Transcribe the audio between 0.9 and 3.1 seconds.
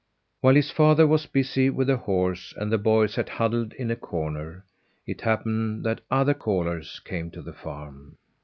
was busy with the horse and the boy